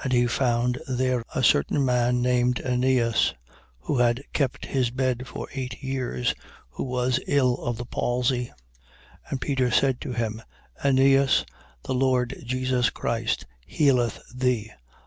9:33. 0.00 0.04
And 0.04 0.12
he 0.12 0.26
found 0.26 0.78
there 0.86 1.22
a 1.34 1.42
certain 1.42 1.82
man 1.82 2.20
named 2.20 2.60
Eneas, 2.60 3.32
who 3.80 3.96
had 3.96 4.22
kept 4.34 4.66
his 4.66 4.90
bed 4.90 5.26
for 5.26 5.48
eight 5.54 5.82
years, 5.82 6.34
who 6.68 6.84
was 6.84 7.18
ill 7.26 7.54
of 7.64 7.78
the 7.78 7.86
palsy. 7.86 8.52
9:34. 9.30 9.30
And 9.30 9.40
Peter 9.40 9.70
said 9.70 9.98
to 10.02 10.12
him: 10.12 10.42
Eneas, 10.84 11.46
the 11.84 11.94
Lord 11.94 12.36
Jesus 12.44 12.90
Christ 12.90 13.46
healeth 13.66 14.20
thee. 14.34 14.72